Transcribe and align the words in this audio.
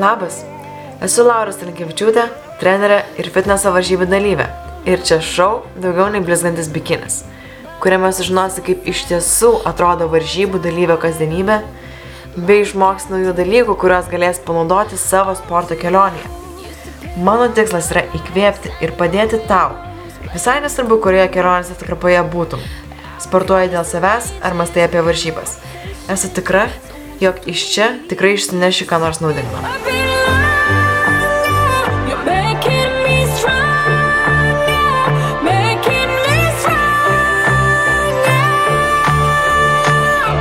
Labas, 0.00 0.38
esu 1.04 1.26
Laura 1.26 1.52
Stankievičiūtė, 1.52 2.22
trenerė 2.60 3.02
ir 3.20 3.26
fitneso 3.34 3.68
varžybų 3.74 4.06
dalyvė. 4.08 4.46
Ir 4.88 5.02
čia 5.04 5.18
šau 5.20 5.66
daugiau 5.76 6.06
nei 6.14 6.22
blizgantis 6.24 6.70
bikinis, 6.72 7.18
kuriame 7.82 8.08
sužinosi, 8.16 8.62
kaip 8.64 8.88
iš 8.88 9.02
tiesų 9.10 9.50
atrodo 9.68 10.06
varžybų 10.08 10.62
dalyvio 10.64 10.96
kasdienybė, 11.02 11.58
bei 12.48 12.62
išmoks 12.62 13.10
naujų 13.10 13.34
dalykų, 13.42 13.76
kuriuos 13.82 14.08
galės 14.08 14.40
panaudoti 14.46 14.96
savo 14.96 15.34
sporto 15.36 15.76
kelionėje. 15.76 16.32
Mano 17.20 17.50
tikslas 17.52 17.90
yra 17.92 18.06
įkvėpti 18.16 18.72
ir 18.80 18.94
padėti 18.96 19.42
tau. 19.50 19.74
Visai 20.30 20.62
nesvarbu, 20.64 20.96
kurioje 21.04 21.28
kelionės 21.34 21.74
atkarpoje 21.74 22.22
būtum. 22.32 22.64
Sportuoji 23.20 23.74
dėl 23.74 23.84
savęs 23.84 24.32
ar 24.40 24.56
mastai 24.56 24.86
apie 24.86 25.04
varžybas. 25.04 25.58
Esu 26.08 26.32
tikra, 26.32 26.70
jog 27.20 27.34
iš 27.46 27.66
čia 27.74 27.92
tikrai 28.08 28.34
išsineši 28.38 28.88
ką 28.88 29.00
nors 29.00 29.20
naudingo. 29.20 30.19